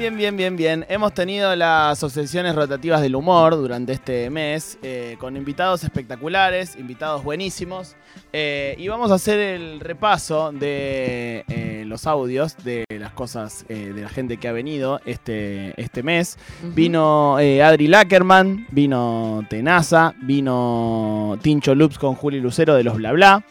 [0.00, 0.86] bien, bien, bien, bien.
[0.88, 7.22] Hemos tenido las obsesiones rotativas del humor durante este mes, eh, con invitados espectaculares, invitados
[7.22, 7.96] buenísimos.
[8.32, 13.92] eh, y vamos a hacer el repaso de eh, los audios de las cosas de
[14.00, 16.38] la gente que ha venido este, este mes.
[16.74, 23.44] Vino Adri Lackerman, vino Tenaza, vino Tincho Loops con Juli Lucero de los Bla Bla,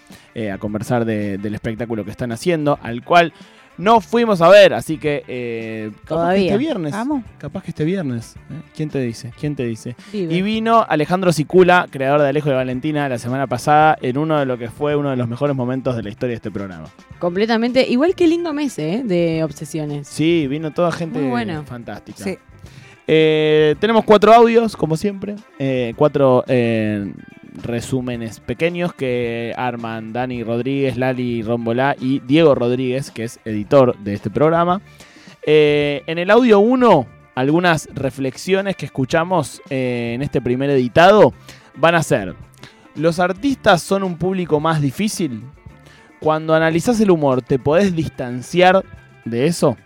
[0.54, 3.34] a conversar de- del espectáculo que están haciendo, al cual
[3.80, 6.92] no fuimos a ver, así que eh, capaz que este viernes.
[6.92, 7.24] Vamos.
[7.40, 8.36] Capaz que este viernes.
[8.52, 8.62] ¿eh?
[8.76, 9.32] ¿Quién te dice?
[9.40, 9.96] ¿Quién te dice?
[10.14, 10.34] Vive.
[10.34, 14.46] Y vino Alejandro Sicula, creador de Alejo de Valentina, la semana pasada, en uno de
[14.46, 16.88] lo que fue uno de los mejores momentos de la historia de este programa.
[17.18, 17.88] Completamente.
[17.90, 19.02] Igual que lindo mes, ¿eh?
[19.04, 20.08] De obsesiones.
[20.08, 21.64] Sí, vino toda gente Muy bueno.
[21.66, 22.24] fantástica.
[22.24, 22.38] Sí.
[23.08, 25.36] Eh, tenemos cuatro audios, como siempre.
[25.58, 27.12] eh, cuatro eh,
[27.62, 34.14] resúmenes pequeños que arman Dani Rodríguez, Lali Rombolá y Diego Rodríguez, que es editor de
[34.14, 34.82] este programa.
[35.46, 41.34] Eh, en el audio 1, algunas reflexiones que escuchamos eh, en este primer editado
[41.76, 42.36] van a ser,
[42.96, 45.44] ¿los artistas son un público más difícil?
[46.20, 48.84] Cuando analizás el humor, ¿te podés distanciar
[49.24, 49.78] de eso?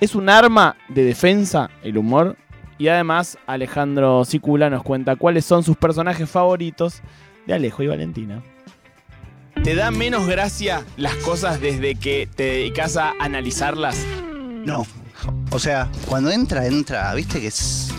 [0.00, 2.36] ¿Es un arma de defensa el humor?
[2.78, 7.00] Y además Alejandro Sicula nos cuenta cuáles son sus personajes favoritos
[7.46, 8.42] de Alejo y Valentina.
[9.62, 13.96] ¿Te da menos gracia las cosas desde que te dedicas a analizarlas?
[14.64, 14.86] No.
[15.50, 17.92] O sea, cuando entra, entra, viste que es.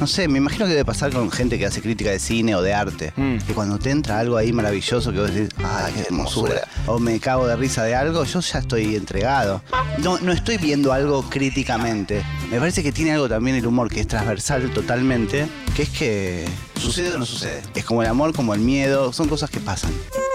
[0.00, 2.62] No sé, me imagino que debe pasar con gente que hace crítica de cine o
[2.62, 3.12] de arte.
[3.16, 3.36] Mm.
[3.46, 6.66] Que cuando te entra algo ahí maravilloso que vos decís, ah, qué hermosura.
[6.86, 9.62] O me cago de risa de algo, yo ya estoy entregado.
[9.98, 12.24] No, no estoy viendo algo críticamente.
[12.50, 16.48] Me parece que tiene algo también el humor que es transversal totalmente, que es que
[16.80, 17.60] sucede o no sucede.
[17.74, 19.92] Es como el amor, como el miedo, son cosas que pasan.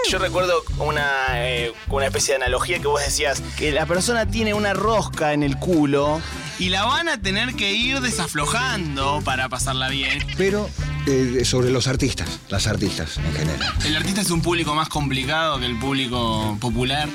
[0.08, 1.04] Yo recuerdo una,
[1.44, 5.42] eh, una especie de analogía que vos decías, que la persona tiene una rosca en
[5.42, 6.20] el culo
[6.58, 10.18] y la van a tener que ir desaflojando para pasarla bien.
[10.36, 10.68] Pero
[11.06, 13.74] eh, sobre los artistas, las artistas en general.
[13.84, 17.08] ¿El artista es un público más complicado que el público popular?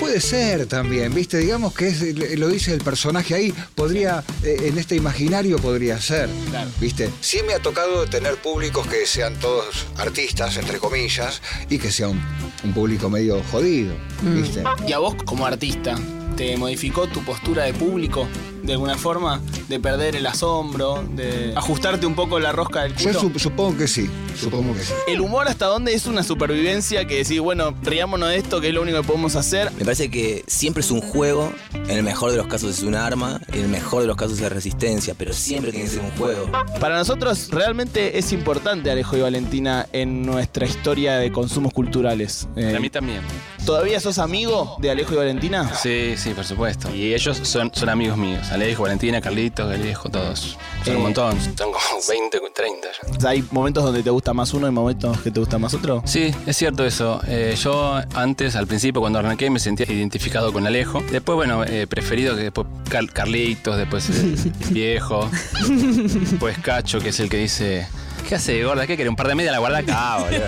[0.00, 1.38] Puede ser también, ¿viste?
[1.38, 2.02] Digamos que es,
[2.38, 6.70] lo dice el personaje ahí, podría, eh, en este imaginario podría ser, Claro.
[6.80, 7.10] ¿viste?
[7.20, 12.08] Sí me ha tocado tener públicos que sean todos artistas, entre comillas, y que sea
[12.08, 12.20] un,
[12.64, 14.62] un público medio jodido, ¿viste?
[14.86, 15.96] ¿Y a vos como artista,
[16.36, 18.28] te modificó tu postura de público
[18.68, 19.40] de alguna forma?
[19.68, 21.02] ¿De perder el asombro?
[21.14, 23.20] ¿De ajustarte un poco la rosca del Yo culo?
[23.22, 24.92] sup- supongo que sí, supongo que sí.
[25.06, 28.74] ¿El humor hasta dónde es una supervivencia que decís, bueno, riámonos de esto, que es
[28.74, 29.70] lo único que podemos hacer?
[29.72, 32.94] Me parece que siempre es un juego, en el mejor de los casos es un
[32.94, 36.10] arma, en el mejor de los casos es resistencia, pero siempre tiene que ser un
[36.12, 36.50] juego.
[36.80, 42.46] Para nosotros realmente es importante Alejo y Valentina en nuestra historia de consumos culturales.
[42.56, 43.20] Eh, Para mí también.
[43.64, 45.70] ¿Todavía sos amigo de Alejo y Valentina?
[45.74, 46.94] Sí, sí, por supuesto.
[46.94, 48.46] Y ellos son, son amigos míos.
[48.50, 50.56] Alejo, Valentina, Carlitos, Alejo, todos.
[50.84, 50.96] Son Eh.
[50.96, 51.38] un montón.
[51.40, 51.76] Son como
[52.08, 52.88] 20, 30
[53.20, 53.28] ya.
[53.28, 56.02] ¿Hay momentos donde te gusta más uno y momentos que te gusta más otro?
[56.04, 57.20] Sí, es cierto eso.
[57.26, 61.02] Eh, yo antes, al principio, cuando arranqué, me sentía identificado con Alejo.
[61.10, 64.36] Después, bueno, eh, preferido que después Car- Carlitos, después el
[64.70, 65.30] viejo,
[65.68, 67.86] después Cacho, que es el que dice...
[68.28, 68.86] ¿Qué hace, gorda?
[68.86, 69.08] ¿Qué quiere?
[69.08, 70.40] ¿Un par de media la guarda acá, boludo?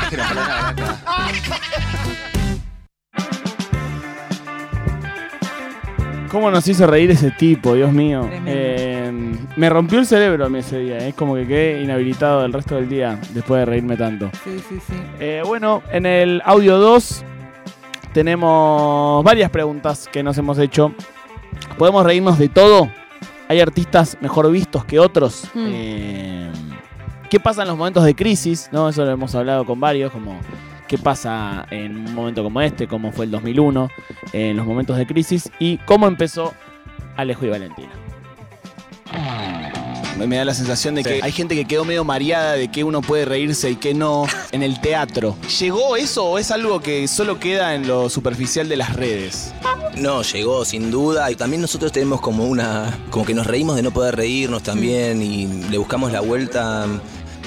[0.00, 2.08] ¿Qué quiere un par de media la guarda acá?
[6.30, 8.20] ¿Cómo nos hizo reír ese tipo, Dios mío?
[8.28, 8.50] Tremendo.
[8.52, 8.87] Eh,
[9.58, 10.98] me rompió el cerebro a mí ese día.
[10.98, 14.30] Es como que quedé inhabilitado el resto del día después de reírme tanto.
[14.44, 14.94] Sí, sí, sí.
[15.18, 17.24] Eh, bueno, en el audio 2
[18.12, 20.94] tenemos varias preguntas que nos hemos hecho.
[21.76, 22.88] ¿Podemos reírnos de todo?
[23.48, 25.48] ¿Hay artistas mejor vistos que otros?
[25.52, 25.66] Hmm.
[25.68, 26.52] Eh,
[27.28, 28.68] ¿Qué pasa en los momentos de crisis?
[28.70, 28.88] ¿No?
[28.88, 30.38] Eso lo hemos hablado con varios, como
[30.86, 33.90] qué pasa en un momento como este, como fue el 2001,
[34.32, 36.54] en los momentos de crisis, y cómo empezó
[37.16, 37.90] Alejo y Valentina.
[40.26, 43.00] Me da la sensación de que hay gente que quedó medio mareada de que uno
[43.00, 45.36] puede reírse y que no en el teatro.
[45.60, 49.52] ¿Llegó eso o es algo que solo queda en lo superficial de las redes?
[49.96, 53.82] No, llegó sin duda y también nosotros tenemos como una, como que nos reímos de
[53.82, 56.86] no poder reírnos también y le buscamos la vuelta.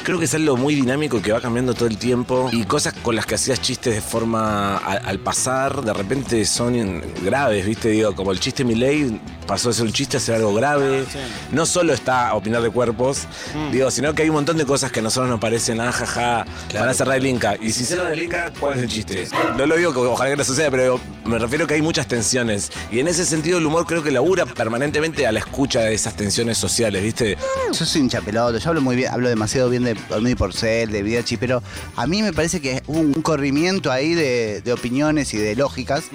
[0.03, 3.15] Creo que es algo muy dinámico que va cambiando todo el tiempo y cosas con
[3.15, 7.89] las que hacías chistes de forma a- al pasar, de repente son graves, ¿viste?
[7.89, 11.05] Digo, como el chiste Milei pasó de ser un chiste a ser algo grave.
[11.51, 13.27] No solo está a opinar de cuerpos,
[13.71, 16.45] digo, sino que hay un montón de cosas que a nosotros nos parecen, ah, jaja,
[16.69, 16.83] Claro.
[16.85, 17.55] para cerrar el Inca.
[17.61, 19.27] Y si cierran el Inca, ¿cuál es el chiste?
[19.55, 22.71] No lo digo que ojalá que no suceda, pero me refiero que hay muchas tensiones.
[22.91, 26.15] Y en ese sentido el humor creo que labura permanentemente a la escucha de esas
[26.15, 27.37] tensiones sociales, ¿viste?
[27.71, 30.35] Yo soy hincha pelota, yo hablo muy bien, hablo demasiado bien de de Olmedo y
[30.35, 31.61] Porcel, de Vidachi, pero
[31.95, 36.05] a mí me parece que hubo un corrimiento ahí de, de opiniones y de lógicas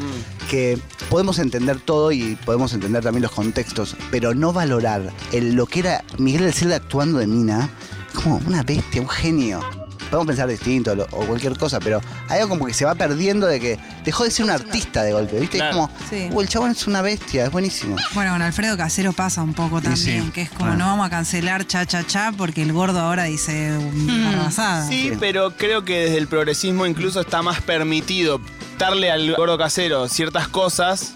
[0.51, 0.79] que
[1.11, 5.81] podemos entender todo y podemos entender también los contextos, pero no valorar el, lo que
[5.81, 7.71] era Miguel del Cel actuando de Mina
[8.15, 9.86] como una bestia, un genio.
[10.11, 13.47] Podemos pensar distinto lo- o cualquier cosa, pero hay algo como que se va perdiendo
[13.47, 15.59] de que dejó de ser un artista de golpe, ¿viste?
[15.59, 15.71] Claro.
[15.71, 16.29] Es como, Sí.
[16.33, 17.97] "Uh, el chabón es una bestia, es buenísimo.
[18.15, 21.11] Bueno, con Alfredo Casero pasa un poco también, sí, que es como no vamos a
[21.11, 24.87] cancelar cha cha cha porque el gordo ahora dice una barrabasada.
[24.89, 28.41] Sí, pero creo que desde el progresismo incluso está más permitido
[28.79, 31.15] darle al gordo casero ciertas cosas,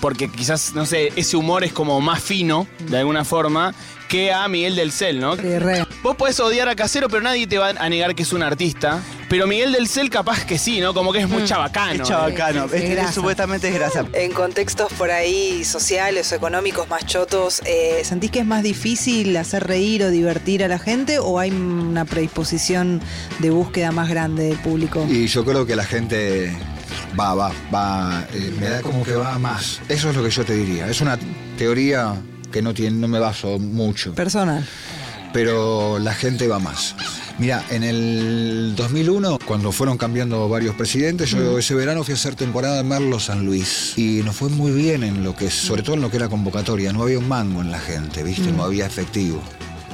[0.00, 3.74] porque quizás, no sé, ese humor es como más fino, de alguna forma,
[4.08, 5.34] que a Miguel del Cel, ¿no?
[5.36, 5.84] Sí, re.
[6.02, 9.02] Vos podés odiar a Casero, pero nadie te va a negar que es un artista.
[9.28, 10.94] Pero Miguel del Cel capaz que sí, ¿no?
[10.94, 12.04] Como que es muy chabacano.
[12.04, 13.12] Es chabacano, Sí, sí, es- es es- grasa.
[13.12, 14.04] supuestamente es grasa.
[14.12, 19.36] En contextos por ahí sociales o económicos más chotos, eh, ¿Sentís que es más difícil
[19.36, 23.00] hacer reír o divertir a la gente o hay una predisposición
[23.40, 25.04] de búsqueda más grande del público?
[25.10, 26.56] Y yo creo que la gente
[27.18, 29.80] va, va, va, eh, me da como que va más.
[29.88, 30.88] Eso es lo que yo te diría.
[30.88, 31.18] Es una
[31.58, 32.14] teoría
[32.52, 34.66] que no, tiene, no me baso mucho, Personal.
[35.32, 36.94] pero la gente va más.
[37.38, 42.34] Mira, en el 2001, cuando fueron cambiando varios presidentes, yo ese verano fui a hacer
[42.34, 43.92] temporada en Merlo San Luis.
[43.98, 46.94] Y nos fue muy bien en lo que, sobre todo en lo que era convocatoria.
[46.94, 48.50] No había un mango en la gente, ¿viste?
[48.52, 49.42] No había efectivo.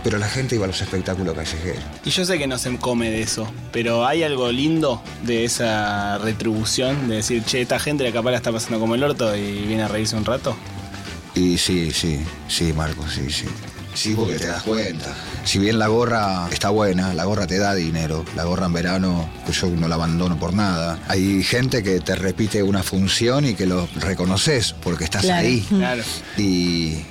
[0.05, 1.83] Pero la gente iba a los espectáculos callejeros.
[2.05, 6.19] Y yo sé que no se come de eso, pero hay algo lindo de esa
[6.19, 9.63] retribución, de decir, che, esta gente la capaz la está pasando como el orto y
[9.67, 10.57] viene a reírse un rato.
[11.35, 13.47] Y sí, sí, sí, Marco, sí, sí.
[13.95, 15.15] Sí, porque te das cuenta.
[15.45, 18.25] Si bien la gorra está buena, la gorra te da dinero.
[18.35, 20.99] La gorra en verano, pues yo no la abandono por nada.
[21.09, 25.47] Hay gente que te repite una función y que lo reconoces porque estás Claro.
[25.47, 25.61] ahí.
[25.69, 26.03] Claro.
[26.39, 27.03] Y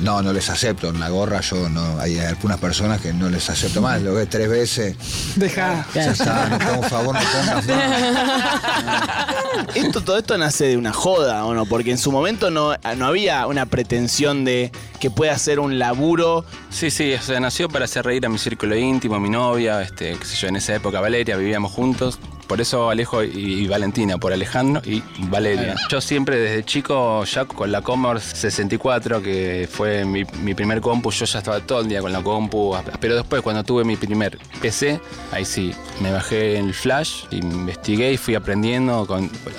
[0.00, 0.88] no, no les acepto.
[0.88, 1.98] En la gorra yo no.
[2.00, 4.02] Hay algunas personas que no les acepto más.
[4.02, 4.96] Lo ves tres veces.
[5.36, 5.86] Deja.
[5.94, 7.66] Ya está, no, por favor, no pongas
[8.84, 9.74] más.
[9.74, 11.66] Esto, todo esto nace de una joda, ¿o no?
[11.66, 16.44] Porque en su momento no, no había una pretensión de que pueda ser un laburo.
[16.70, 19.82] Sí, sí, o sea, nació para hacer reír a mi círculo íntimo, a mi novia,
[19.82, 22.18] este, qué sé yo, en esa época Valeria, vivíamos juntos.
[22.50, 25.76] Por eso Alejo y, Valentina, por Alejandro y Valeria.
[25.88, 31.26] Yo siempre desde chico, ya con la Commodore 64, que fue mi, primer compu, yo
[31.26, 32.76] ya estaba todo el día con la compu.
[32.98, 35.00] Pero después, cuando tuve mi primer PC,
[35.30, 39.06] ahí sí, me bajé en el flash, investigué y fui aprendiendo.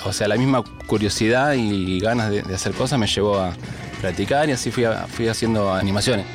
[0.04, 3.54] O sea, la misma curiosidad y ganas de, hacer cosas me llevó a
[4.02, 6.26] practicar y así fui haciendo animaciones.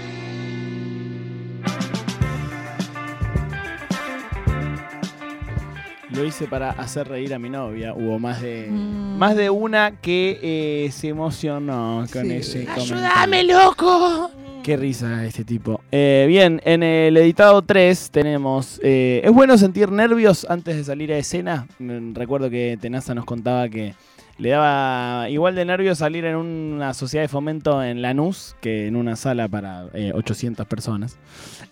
[6.18, 7.94] Lo hice para hacer reír a mi novia.
[7.94, 12.34] Hubo más de más de una que eh, se emocionó con Sí.
[12.34, 14.31] ese ¡Ayúdame, loco!
[14.64, 15.80] Qué risa este tipo.
[15.92, 18.80] Eh, bien, en el editado 3 tenemos...
[18.84, 21.68] eh, ¿Es bueno sentir nervios antes de salir a escena?
[21.80, 23.94] Mm, Recuerdo que Tenaza nos contaba que
[24.40, 28.96] le daba igual de nervios salir en una sociedad de fomento en Lanús que en
[28.96, 31.18] una sala para eh, 800 personas.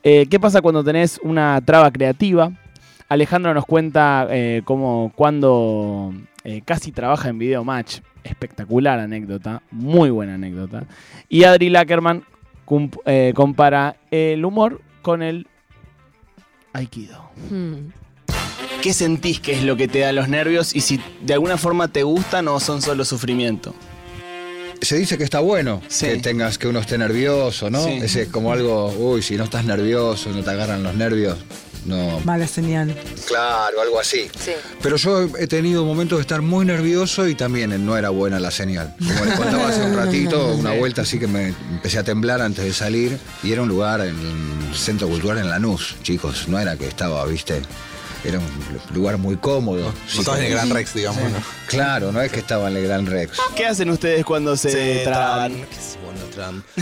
[0.04, 2.52] Eh, ¿Qué pasa cuando tenés una traba creativa?
[3.10, 6.14] Alejandro nos cuenta eh, cómo cuando
[6.44, 8.00] eh, casi trabaja en Video Match.
[8.24, 10.86] Espectacular anécdota, muy buena anécdota.
[11.30, 12.24] Y Adri Lackerman
[13.06, 15.48] eh, compara el humor con el
[16.74, 17.30] Aikido.
[17.52, 17.90] Hmm.
[18.82, 21.88] ¿Qué sentís que es lo que te da los nervios y si de alguna forma
[21.88, 23.76] te gustan o son solo sufrimiento?
[24.82, 26.08] Se dice que está bueno Sí.
[26.08, 27.84] que tengas que uno esté nervioso, ¿no?
[27.84, 28.00] Sí.
[28.02, 31.38] Ese es como algo, uy, si no estás nervioso, no te agarran los nervios,
[31.86, 32.20] no.
[32.22, 32.96] Mala señal.
[33.28, 34.30] Claro, algo así.
[34.40, 34.52] sí.
[34.82, 38.52] Pero yo he tenido momentos de estar muy nervioso y también no era buena la
[38.52, 38.96] señal.
[39.00, 42.66] Como les contaba hace un ratito, una vuelta así que me empecé a temblar antes
[42.66, 44.16] de salir y era un lugar en
[44.70, 47.62] el Centro Cultural en Lanús, chicos, no era que estaba, viste,
[48.24, 49.94] era un lugar muy cómodo.
[50.16, 51.38] No estabas en el Gran Rex, digamos, ¿no?
[51.68, 53.38] Claro, no es que estaba en el Gran Rex.
[53.56, 55.06] ¿Qué hacen ustedes cuando se Se.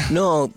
[0.10, 0.52] No,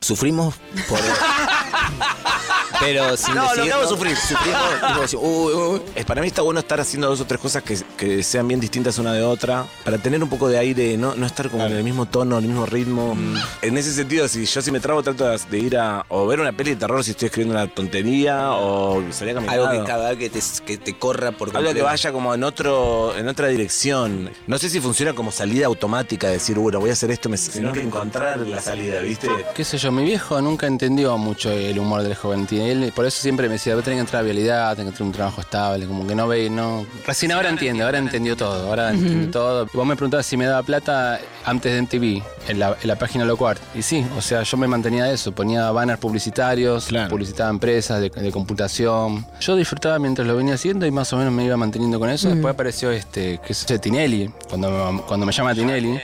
[0.00, 0.54] sufrimos
[0.88, 0.98] por...
[2.80, 4.16] Pero sin No, lo es sufrir.
[4.16, 5.82] Sufrimos, tipo, uy, uy.
[5.94, 8.60] Es, para mí está bueno estar haciendo dos o tres cosas que, que sean bien
[8.60, 11.72] distintas una de otra, para tener un poco de aire, no, no estar como en
[11.72, 13.16] el mismo tono, el mismo ritmo.
[13.62, 16.40] En ese sentido, si yo si me trabo trato de- de ir a o ver
[16.40, 19.54] una peli de terror si estoy escribiendo una tontería o salir a caminar.
[19.58, 21.84] Algo que cada vez que te, que te corra por Algo que completo.
[21.86, 24.30] vaya como en otro en otra dirección.
[24.46, 27.72] No sé si funciona como salida automática, decir, bueno, voy a hacer esto, me- sino
[27.72, 29.28] que encontrar la salida, ¿viste?
[29.54, 32.46] qué sé yo, mi viejo nunca entendió mucho el humor del joven.
[32.46, 34.92] Tiene- Y él, por eso siempre me decía, vos tenés que entrar a vialidad, tenés
[34.92, 36.86] que tener un trabajo estable, como que no ve, no.
[37.06, 39.68] Recién ahora entiende, ahora entendió todo, ahora entiende todo.
[39.72, 42.96] Y vos me preguntabas si me daba plata antes de MTV, en la, en la
[42.96, 43.60] página Locuart.
[43.74, 48.10] Y sí, o sea, yo me mantenía de eso, ponía banners publicitarios, publicitaba empresas de,
[48.10, 49.26] de computación.
[49.40, 52.28] Yo disfrutaba mientras lo venía haciendo y más o menos me iba manteniendo con eso.
[52.28, 56.00] Después apareció este, que es Tinelli, cuando, cuando me llama Tinelli,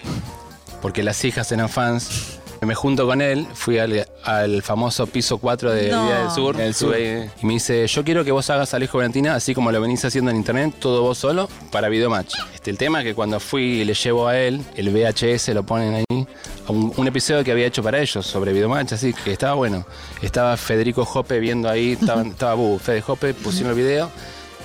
[0.81, 2.39] porque las hijas eran fans.
[2.67, 6.09] Me junto con él, fui al, al famoso piso 4 de No.
[6.09, 6.97] Del Sur, Del Sur.
[6.99, 10.31] Y me dice, yo quiero que vos hagas Alejo Valentina así como lo venís haciendo
[10.31, 12.35] en internet, todo vos solo, para Videomatch.
[12.55, 15.65] Este, el tema es que cuando fui y le llevo a él, el VHS lo
[15.65, 16.27] ponen ahí,
[16.67, 19.87] a un, un episodio que había hecho para ellos sobre Videomatch, así que estaba bueno.
[20.23, 24.11] Estaba Federico Jope viendo ahí, estaba, estaba Bubu, Fede Jope, pusieron el video,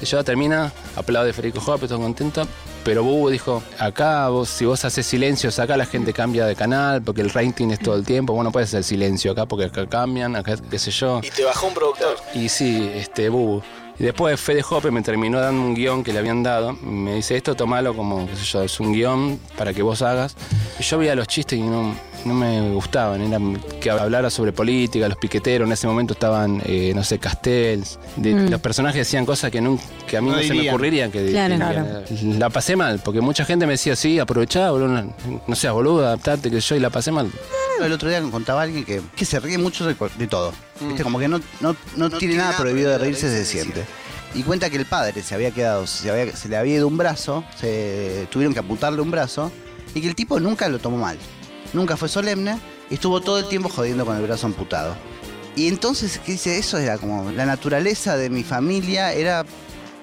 [0.02, 2.48] y yo termina, aplaude Federico Jope, todo contento.
[2.84, 7.02] Pero Bubu dijo, acá vos, si vos haces silencios, acá la gente cambia de canal
[7.02, 8.34] porque el rating es todo el tiempo.
[8.34, 11.20] Vos no puedes hacer silencio acá porque acá cambian, acá qué sé yo.
[11.24, 12.16] Y te bajó un productor.
[12.34, 13.62] Y sí, este, Bubu.
[14.00, 16.74] Y después Fede Hoppe me terminó dando un guion que le habían dado.
[16.82, 20.38] Me dice, esto tomalo como, qué sé yo, es un guion para que vos hagas.
[20.80, 21.94] Y yo veía los chistes y no,
[22.26, 23.22] no me gustaban.
[23.22, 23.40] Era
[23.80, 25.68] que hablara sobre política, los piqueteros.
[25.68, 28.00] En ese momento estaban, eh, no sé, Castells.
[28.16, 28.50] De- Mm.
[28.50, 31.30] Los personajes decían cosas que, nun- que a mí No no, se me ocurrirían que
[31.32, 31.54] Claro.
[31.56, 32.04] que- Claro.
[32.40, 35.04] La pasé mal, porque mucha gente me decía, sí, aprovechá, boludo,
[35.48, 37.32] no, seas boludo, adaptate, que yo, y la pasé mal.
[37.84, 40.52] El otro día me contaba alguien que, que se ríe mucho de, de todo.
[40.82, 41.04] ¿Viste?
[41.04, 43.84] Como que no, no, no, tiene nada prohibido de reírse desde siempre.
[44.36, 46.98] Y cuenta que el padre se había quedado, se, había- se le había ido un
[46.98, 49.52] brazo, se tuvieron que amputarle un brazo,
[49.96, 51.18] y que el tipo nunca lo tomó mal.
[51.74, 52.58] Nunca fue solemne
[52.90, 54.96] y estuvo todo el tiempo jodiendo con el brazo amputado.
[55.56, 56.58] Y entonces, ¿qué dice?
[56.58, 59.46] Eso era como la naturaleza de mi familia, era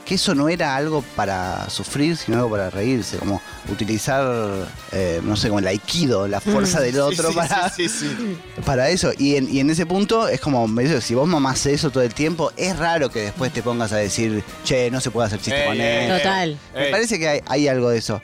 [0.04, 3.40] que eso no era algo para sufrir, sino algo para reírse, como
[3.72, 6.82] utilizar, eh, no sé, como el aikido, la fuerza Mm.
[6.82, 8.36] del otro Sí, sí, para, sí, sí, sí.
[8.64, 9.10] para eso.
[9.18, 12.04] Y en, y en ese punto es como, me dice, si vos mamás eso todo
[12.04, 15.40] el tiempo, es raro que después te pongas a decir, che, no se puede hacer
[15.40, 15.80] chiste Ey, con él.
[16.10, 16.18] ey.
[16.18, 16.58] Total.
[16.74, 16.90] Me Ey.
[16.92, 18.22] parece que hay, hay algo de eso.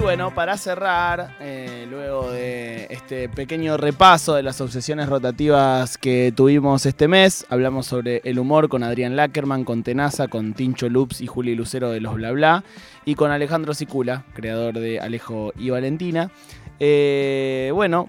[0.00, 6.32] Y bueno, para cerrar, eh, luego de este pequeño repaso de las obsesiones rotativas que
[6.34, 11.20] tuvimos este mes, hablamos sobre el humor con Adrián Lackerman, con Tenaza, con Tincho Loops
[11.20, 12.64] y Juli Lucero de los Bla Bla,
[13.04, 16.30] y con Alejandro Sicula, creador de Alejo y Valentina.
[16.78, 18.08] Eh, bueno,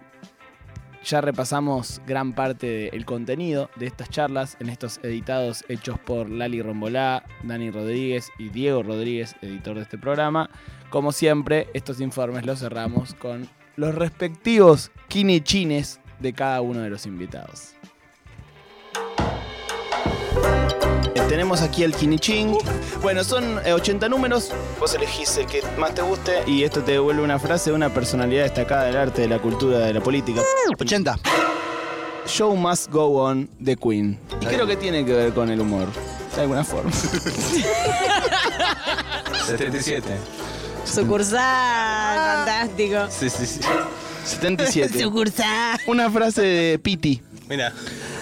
[1.03, 6.62] ya repasamos gran parte del contenido de estas charlas en estos editados hechos por Lali
[6.62, 10.50] Rombolá, Dani Rodríguez y Diego Rodríguez, editor de este programa.
[10.89, 17.05] Como siempre, estos informes los cerramos con los respectivos quinichines de cada uno de los
[17.05, 17.75] invitados.
[21.30, 22.58] Tenemos aquí el quinichín.
[23.01, 24.51] Bueno, son eh, 80 números.
[24.80, 27.94] Vos elegís el que más te guste y esto te devuelve una frase de una
[27.94, 30.42] personalidad destacada del arte, de la cultura, de la política.
[30.80, 31.18] 80.
[32.28, 34.20] Show must go on de Queen.
[34.42, 35.88] Y creo que tiene que ver con el humor.
[36.36, 36.92] De alguna forma.
[39.48, 40.08] 77.
[40.86, 43.08] Sucursal, fantástico.
[43.10, 43.60] Sí, sí, sí.
[44.25, 45.01] 77.
[45.01, 45.80] Sucursal.
[45.88, 47.22] Una frase de Piti.
[47.50, 47.74] Mira.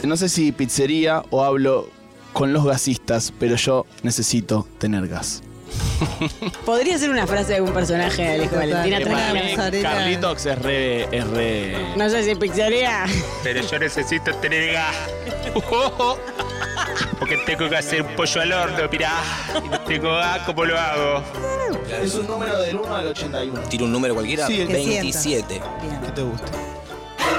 [0.03, 1.89] No sé si pizzería o hablo
[2.33, 5.41] con los gasistas, pero yo necesito tener gas.
[6.65, 9.81] Podría ser una frase de algún personaje de Alejo Valentina tranquilamente.
[9.81, 11.95] Carlitos es re, es re.
[11.95, 13.05] No sé si pizzería.
[13.43, 14.95] Pero yo necesito tener gas.
[17.19, 19.13] Porque tengo que hacer un pollo al horno, mirá.
[19.69, 21.24] No tengo gas, ¿cómo lo hago?
[22.01, 23.62] Es un número del 1 al 81.
[23.63, 24.48] ¿Tiro un número cualquiera?
[24.48, 25.62] Sí, el que 27.
[26.05, 26.48] ¿Qué te gusta?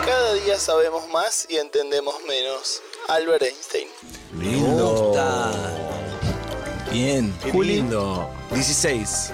[0.05, 2.83] Cada día sabemos más y entendemos menos.
[3.09, 3.89] Albert Einstein.
[6.93, 7.33] Bien.
[7.43, 7.77] Qué Juli.
[7.77, 8.29] lindo.
[8.53, 9.33] 16.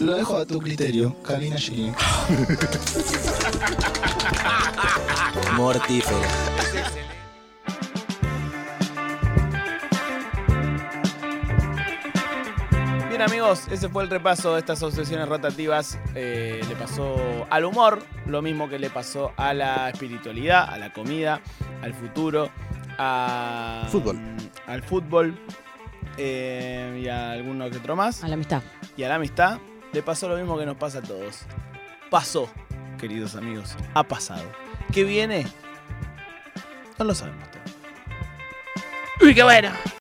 [0.00, 1.90] Lo dejo a tu criterio, Karina Gini.
[5.56, 6.20] Mortífero.
[13.08, 15.98] Bien amigos, ese fue el repaso de estas obsesiones rotativas.
[16.14, 20.92] Eh, le pasó al humor, lo mismo que le pasó a la espiritualidad, a la
[20.92, 21.40] comida,
[21.80, 22.50] al futuro,
[22.98, 24.18] a, Fútbol.
[24.66, 25.38] Al fútbol
[26.16, 28.24] eh, y a alguno que otro más.
[28.24, 28.62] A la amistad.
[28.96, 29.58] Y a la amistad
[29.92, 31.42] le pasó lo mismo que nos pasa a todos.
[32.10, 32.48] Pasó,
[32.98, 34.44] queridos amigos, ha pasado.
[34.92, 35.46] ¿Qué viene?
[36.98, 37.74] No lo sabemos todavía.
[39.20, 39.70] Uy, qué bueno.